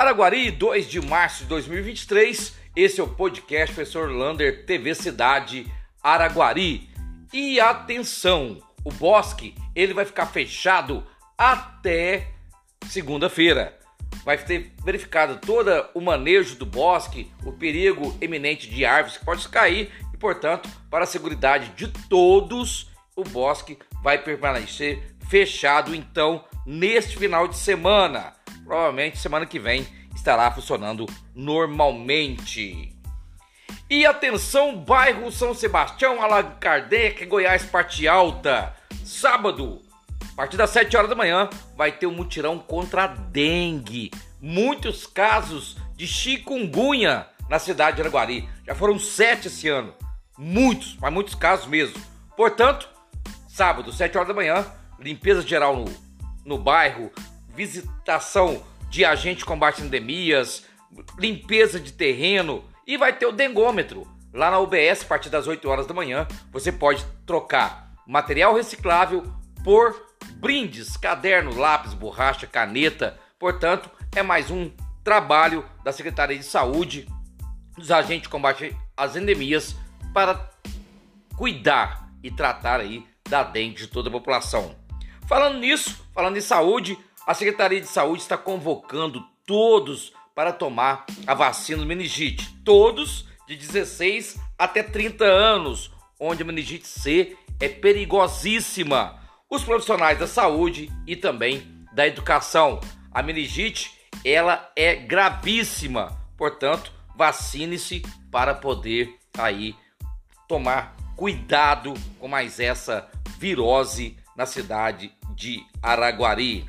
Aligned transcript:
Araguari, 0.00 0.50
2 0.50 0.88
de 0.88 0.98
março 0.98 1.42
de 1.42 1.50
2023. 1.50 2.54
Esse 2.74 3.02
é 3.02 3.04
o 3.04 3.08
podcast 3.08 3.74
Professor 3.74 4.10
Lander 4.10 4.64
TV 4.64 4.94
Cidade 4.94 5.70
Araguari. 6.02 6.88
E 7.30 7.60
atenção, 7.60 8.62
o 8.82 8.90
bosque 8.90 9.54
ele 9.76 9.92
vai 9.92 10.06
ficar 10.06 10.24
fechado 10.24 11.06
até 11.36 12.28
segunda-feira. 12.88 13.78
Vai 14.24 14.38
ter 14.38 14.72
verificado 14.82 15.36
todo 15.36 15.70
o 15.92 16.00
manejo 16.00 16.56
do 16.56 16.64
bosque, 16.64 17.30
o 17.44 17.52
perigo 17.52 18.16
eminente 18.22 18.70
de 18.70 18.86
árvores 18.86 19.18
que 19.18 19.24
pode 19.26 19.46
cair 19.50 19.92
e, 20.14 20.16
portanto, 20.16 20.66
para 20.90 21.04
a 21.04 21.06
segurança 21.06 21.58
de 21.76 21.88
todos, 22.08 22.90
o 23.14 23.22
bosque 23.22 23.78
vai 24.02 24.16
permanecer 24.16 25.14
fechado 25.28 25.94
então 25.94 26.42
neste 26.64 27.18
final 27.18 27.46
de 27.46 27.58
semana 27.58 28.39
provavelmente 28.70 29.18
semana 29.18 29.44
que 29.46 29.58
vem 29.58 29.84
estará 30.14 30.48
funcionando 30.52 31.04
normalmente. 31.34 32.96
E 33.90 34.06
atenção, 34.06 34.76
bairro 34.76 35.32
São 35.32 35.52
Sebastião, 35.52 36.22
Allan 36.22 36.52
Kardec, 36.60 37.26
Goiás, 37.26 37.64
parte 37.64 38.06
alta. 38.06 38.72
Sábado, 39.04 39.82
a 40.22 40.36
partir 40.36 40.56
das 40.56 40.70
7 40.70 40.96
horas 40.96 41.10
da 41.10 41.16
manhã, 41.16 41.50
vai 41.76 41.90
ter 41.90 42.06
um 42.06 42.14
mutirão 42.14 42.60
contra 42.60 43.04
a 43.04 43.06
dengue. 43.08 44.12
Muitos 44.40 45.04
casos 45.04 45.76
de 45.96 46.06
chikungunya 46.06 47.26
na 47.48 47.58
cidade 47.58 47.96
de 47.96 48.02
Araguari. 48.02 48.48
Já 48.64 48.76
foram 48.76 49.00
sete 49.00 49.48
esse 49.48 49.68
ano. 49.68 49.92
Muitos, 50.38 50.96
mas 51.00 51.12
muitos 51.12 51.34
casos 51.34 51.66
mesmo. 51.66 52.00
Portanto, 52.36 52.88
sábado, 53.48 53.92
7 53.92 54.16
horas 54.16 54.28
da 54.28 54.34
manhã, 54.34 54.64
limpeza 55.00 55.42
geral 55.42 55.74
no, 55.74 55.92
no 56.44 56.56
bairro, 56.56 57.10
visitação 57.52 58.69
de 58.90 59.04
agente 59.04 59.38
de 59.38 59.44
combate 59.44 59.80
a 59.80 59.84
endemias, 59.84 60.66
limpeza 61.16 61.78
de 61.78 61.92
terreno 61.92 62.64
e 62.86 62.98
vai 62.98 63.12
ter 63.16 63.24
o 63.24 63.32
dengômetro. 63.32 64.06
Lá 64.34 64.50
na 64.50 64.58
UBS, 64.58 65.02
a 65.02 65.06
partir 65.06 65.30
das 65.30 65.46
8 65.46 65.66
horas 65.68 65.86
da 65.86 65.94
manhã, 65.94 66.26
você 66.52 66.70
pode 66.70 67.04
trocar 67.24 67.92
material 68.06 68.54
reciclável 68.54 69.22
por 69.64 69.94
brindes, 70.34 70.96
caderno, 70.96 71.56
lápis, 71.56 71.94
borracha, 71.94 72.46
caneta. 72.46 73.18
Portanto, 73.38 73.88
é 74.14 74.22
mais 74.22 74.50
um 74.50 74.70
trabalho 75.04 75.64
da 75.84 75.92
Secretaria 75.92 76.36
de 76.36 76.44
Saúde, 76.44 77.08
dos 77.76 77.90
agentes 77.90 78.24
de 78.24 78.28
combate 78.28 78.76
às 78.96 79.16
endemias, 79.16 79.76
para 80.12 80.50
cuidar 81.36 82.08
e 82.22 82.30
tratar 82.30 82.80
aí 82.80 83.06
da 83.28 83.42
dengue 83.42 83.76
de 83.76 83.86
toda 83.86 84.08
a 84.08 84.12
população. 84.12 84.74
Falando 85.28 85.58
nisso, 85.58 86.04
falando 86.12 86.36
em 86.36 86.40
saúde, 86.40 86.98
a 87.30 87.34
Secretaria 87.34 87.80
de 87.80 87.86
Saúde 87.86 88.22
está 88.22 88.36
convocando 88.36 89.24
todos 89.46 90.12
para 90.34 90.52
tomar 90.52 91.06
a 91.24 91.32
vacina 91.32 91.78
do 91.78 91.86
meningite. 91.86 92.52
Todos 92.64 93.24
de 93.46 93.54
16 93.54 94.36
até 94.58 94.82
30 94.82 95.24
anos, 95.24 95.92
onde 96.18 96.42
a 96.42 96.44
meningite 96.44 96.88
C 96.88 97.36
é 97.60 97.68
perigosíssima. 97.68 99.20
Os 99.48 99.62
profissionais 99.62 100.18
da 100.18 100.26
saúde 100.26 100.90
e 101.06 101.14
também 101.14 101.86
da 101.92 102.04
educação. 102.04 102.80
A 103.12 103.22
meningite, 103.22 103.92
ela 104.24 104.68
é 104.74 104.96
gravíssima. 104.96 106.20
Portanto, 106.36 106.92
vacine-se 107.14 108.02
para 108.28 108.56
poder 108.56 109.16
aí 109.38 109.76
tomar 110.48 110.96
cuidado 111.14 111.94
com 112.18 112.26
mais 112.26 112.58
essa 112.58 113.08
virose 113.38 114.16
na 114.36 114.46
cidade 114.46 115.12
de 115.36 115.64
Araguari. 115.80 116.68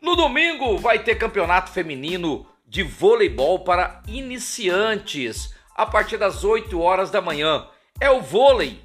No 0.00 0.16
domingo 0.16 0.78
vai 0.78 0.98
ter 0.98 1.16
campeonato 1.16 1.70
feminino 1.70 2.46
de 2.66 2.82
voleibol 2.82 3.58
para 3.58 4.02
iniciantes 4.08 5.54
a 5.76 5.84
partir 5.84 6.16
das 6.16 6.42
8 6.42 6.80
horas 6.80 7.10
da 7.10 7.20
manhã. 7.20 7.66
É 8.00 8.10
o 8.10 8.22
vôlei 8.22 8.80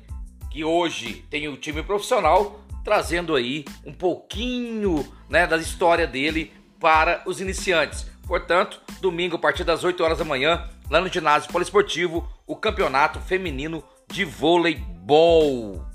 que 0.51 0.65
hoje 0.65 1.25
tem 1.29 1.47
o 1.47 1.55
time 1.55 1.81
profissional 1.81 2.59
trazendo 2.83 3.33
aí 3.33 3.63
um 3.85 3.93
pouquinho 3.93 5.09
né, 5.29 5.47
da 5.47 5.55
história 5.55 6.05
dele 6.05 6.51
para 6.81 7.23
os 7.25 7.39
iniciantes. 7.39 8.05
Portanto, 8.27 8.81
domingo 8.99 9.37
a 9.37 9.39
partir 9.39 9.63
das 9.63 9.85
8 9.85 10.03
horas 10.03 10.17
da 10.17 10.25
manhã, 10.25 10.69
lá 10.89 10.99
no 10.99 11.07
ginásio 11.07 11.49
poliesportivo, 11.49 12.27
o 12.45 12.57
campeonato 12.57 13.21
feminino 13.21 13.81
de 14.11 14.25
voleibol. 14.25 15.85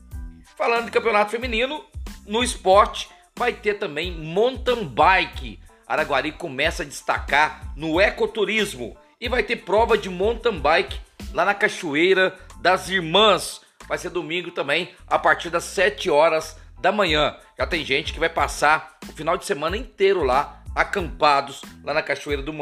Falando 0.57 0.87
de 0.87 0.91
campeonato 0.91 1.31
feminino, 1.31 1.85
no 2.27 2.43
esporte 2.43 3.09
vai 3.41 3.55
ter 3.55 3.79
também 3.79 4.13
mountain 4.13 4.85
bike. 4.85 5.59
Araguari 5.87 6.31
começa 6.31 6.83
a 6.83 6.87
destacar 6.87 7.73
no 7.75 7.99
ecoturismo 7.99 8.95
e 9.19 9.31
vai 9.31 9.43
ter 9.43 9.57
prova 9.57 9.97
de 9.97 10.11
mountain 10.11 10.61
bike 10.61 11.01
lá 11.33 11.47
na 11.47 11.55
Cachoeira 11.55 12.39
das 12.61 12.91
Irmãs. 12.91 13.63
Vai 13.89 13.97
ser 13.97 14.11
domingo 14.11 14.51
também, 14.51 14.91
a 15.07 15.19
partir 15.19 15.49
das 15.49 15.65
7 15.65 16.11
horas 16.11 16.59
da 16.83 16.93
manhã. 16.93 17.35
Já 17.57 17.67
tem 17.67 17.83
gente 17.83 18.13
que 18.13 18.21
vai 18.21 18.29
passar 18.29 18.99
o 19.09 19.13
final 19.13 19.39
de 19.39 19.47
semana 19.47 19.75
inteiro 19.75 20.23
lá, 20.23 20.63
acampados 20.75 21.63
lá 21.83 21.95
na 21.95 22.03
Cachoeira 22.03 22.43
do, 22.43 22.53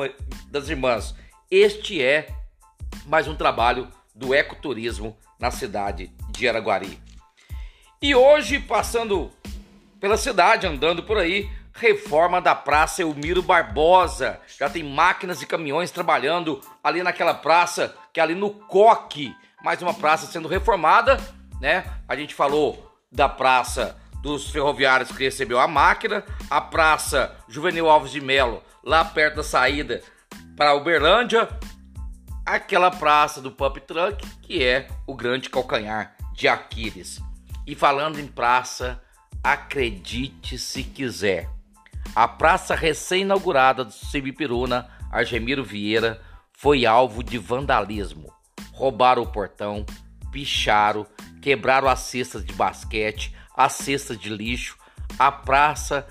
das 0.49 0.69
Irmãs. 0.69 1.13
Este 1.51 2.01
é 2.01 2.29
mais 3.05 3.27
um 3.27 3.35
trabalho 3.35 3.89
do 4.15 4.33
ecoturismo 4.33 5.19
na 5.41 5.51
cidade 5.51 6.13
de 6.31 6.49
Araguari. 6.49 7.01
E 8.01 8.15
hoje, 8.15 8.61
passando 8.61 9.33
pela 10.01 10.17
cidade, 10.17 10.67
andando 10.67 11.03
por 11.03 11.19
aí. 11.19 11.51
Reforma 11.73 12.41
da 12.41 12.55
Praça 12.55 13.03
Elmiro 13.03 13.43
Barbosa. 13.43 14.41
Já 14.59 14.69
tem 14.69 14.83
máquinas 14.83 15.43
e 15.43 15.47
caminhões 15.47 15.91
trabalhando 15.91 16.61
ali 16.83 17.03
naquela 17.03 17.35
praça, 17.35 17.95
que 18.13 18.19
é 18.19 18.23
ali 18.23 18.35
no 18.35 18.51
Coque. 18.51 19.35
Mais 19.63 19.81
uma 19.83 19.95
praça 19.95 20.27
sendo 20.27 20.49
reformada, 20.49 21.19
né? 21.61 21.85
A 22.09 22.17
gente 22.17 22.35
falou 22.35 22.97
da 23.11 23.29
praça 23.29 23.97
dos 24.23 24.51
ferroviários 24.51 25.13
que 25.13 25.25
recebeu 25.25 25.61
a 25.61 25.69
máquina, 25.69 26.25
a 26.51 26.61
praça 26.61 27.37
Juvenil 27.49 27.89
Alves 27.89 28.11
de 28.11 28.21
Melo, 28.21 28.63
lá 28.83 29.05
perto 29.05 29.37
da 29.37 29.43
saída 29.45 30.03
para 30.57 30.75
Uberlândia, 30.75 31.49
aquela 32.45 32.91
praça 32.91 33.41
do 33.41 33.53
Pump 33.53 33.81
Truck, 33.81 34.27
que 34.43 34.65
é 34.65 34.89
o 35.07 35.15
grande 35.15 35.49
calcanhar 35.49 36.17
de 36.33 36.49
Aquiles. 36.49 37.21
E 37.67 37.75
falando 37.75 38.19
em 38.19 38.27
praça, 38.27 39.01
Acredite 39.43 40.59
se 40.59 40.83
quiser. 40.83 41.49
A 42.15 42.27
praça 42.27 42.75
recém-inaugurada 42.75 43.85
do 43.85 43.93
Cibipiruna, 43.93 44.89
Argemiro 45.11 45.65
Vieira, 45.65 46.21
foi 46.53 46.85
alvo 46.85 47.23
de 47.23 47.39
vandalismo. 47.39 48.33
Roubaram 48.73 49.23
o 49.23 49.31
portão, 49.31 49.87
picharam, 50.33 51.07
quebraram 51.41 51.89
as 51.89 52.01
cestas 52.01 52.45
de 52.45 52.53
basquete, 52.53 53.35
as 53.57 53.75
cestas 53.75 54.19
de 54.19 54.29
lixo. 54.29 54.77
A 55.19 55.31
praça 55.31 56.07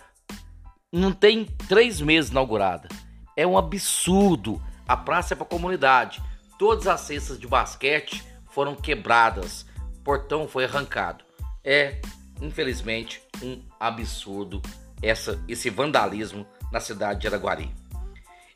não 0.92 1.12
tem 1.12 1.46
três 1.68 2.00
meses 2.00 2.32
inaugurada. 2.32 2.88
É 3.36 3.46
um 3.46 3.58
absurdo. 3.58 4.62
A 4.88 4.96
praça 4.96 5.34
é 5.34 5.36
para 5.36 5.46
a 5.46 5.50
comunidade. 5.50 6.22
Todas 6.58 6.88
as 6.88 7.02
cestas 7.02 7.38
de 7.38 7.48
basquete 7.48 8.24
foram 8.50 8.76
quebradas. 8.76 9.66
O 9.98 10.04
portão 10.04 10.48
foi 10.48 10.66
arrancado. 10.66 11.24
É 11.64 12.02
infelizmente, 12.42 13.22
um 13.42 13.62
absurdo 13.80 14.62
essa, 15.02 15.42
esse 15.48 15.70
vandalismo 15.70 16.48
na 16.72 16.80
cidade 16.80 17.22
de 17.22 17.28
Araguari. 17.28 17.72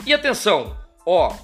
E 0.06 0.14
atenção, 0.14 0.78
ó, 1.06 1.36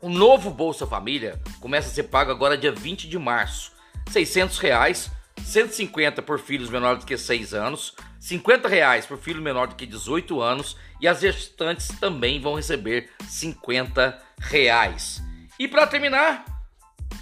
o 0.00 0.08
novo 0.08 0.50
Bolsa 0.50 0.86
Família 0.86 1.40
começa 1.60 1.88
a 1.88 1.92
ser 1.92 2.04
pago 2.04 2.30
agora 2.30 2.58
dia 2.58 2.72
20 2.72 3.08
de 3.08 3.18
março. 3.18 3.72
600 4.10 4.58
reais, 4.58 5.10
150 5.42 6.22
por 6.22 6.38
filhos 6.38 6.70
menores 6.70 7.00
do 7.00 7.06
que 7.06 7.16
6 7.16 7.54
anos, 7.54 7.94
50 8.20 8.68
reais 8.68 9.06
por 9.06 9.18
filho 9.18 9.42
menor 9.42 9.68
do 9.68 9.74
que 9.74 9.86
18 9.86 10.40
anos 10.40 10.76
e 11.00 11.08
as 11.08 11.20
gestantes 11.20 11.88
também 11.98 12.40
vão 12.40 12.54
receber 12.54 13.10
50 13.28 14.22
reais. 14.38 15.22
E 15.58 15.66
para 15.66 15.86
terminar, 15.86 16.44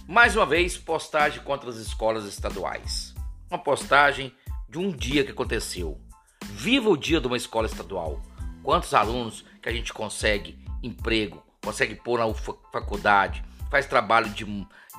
mais 0.06 0.36
uma 0.36 0.44
vez, 0.44 0.76
postagem 0.76 1.40
contra 1.42 1.70
as 1.70 1.76
escolas 1.76 2.24
estaduais 2.26 3.13
uma 3.50 3.58
postagem 3.58 4.32
de 4.68 4.78
um 4.78 4.90
dia 4.90 5.24
que 5.24 5.30
aconteceu. 5.30 6.00
Viva 6.44 6.88
o 6.88 6.96
dia 6.96 7.20
de 7.20 7.26
uma 7.26 7.36
escola 7.36 7.66
estadual. 7.66 8.20
Quantos 8.62 8.94
alunos 8.94 9.44
que 9.62 9.68
a 9.68 9.72
gente 9.72 9.92
consegue 9.92 10.58
emprego, 10.82 11.42
consegue 11.62 11.94
pôr 11.94 12.18
na 12.18 12.32
faculdade, 12.72 13.44
faz 13.70 13.86
trabalho 13.86 14.30
de, 14.30 14.44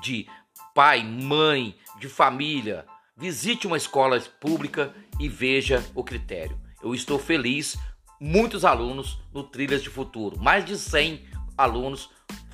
de 0.02 0.28
pai, 0.74 1.04
mãe, 1.04 1.76
de 2.00 2.08
família. 2.08 2.86
Visite 3.18 3.68
uma 3.68 3.78
escola 3.78 4.20
pública 4.40 4.94
e 5.20 5.30
veja 5.30 5.84
o 5.94 6.04
critério. 6.04 6.60
Eu 6.84 6.94
estou 6.94 7.18
feliz, 7.18 7.78
muitos 8.20 8.66
alunos 8.66 9.20
no 9.34 9.44
Trilhas 9.44 9.82
de 9.82 9.90
Futuro. 9.90 10.40
Mais 10.40 10.66
de 10.66 10.78
100 10.78 11.26
alunos 11.58 12.10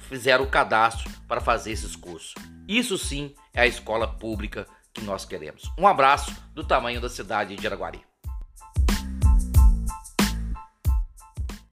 fizeram 0.08 0.44
o 0.44 0.50
cadastro 0.50 1.10
para 1.28 1.42
fazer 1.42 1.72
esses 1.72 1.96
cursos. 1.96 2.36
Isso 2.68 2.98
sim 2.98 3.34
é 3.54 3.62
a 3.62 3.68
escola 3.68 4.08
pública 4.08 4.68
que 4.94 5.02
nós 5.02 5.26
queremos. 5.26 5.64
Um 5.78 5.88
abraço 5.88 6.36
do 6.54 6.64
tamanho 6.64 7.02
da 7.02 7.10
cidade 7.10 7.56
de 7.56 7.68
Araguari. 7.68 8.11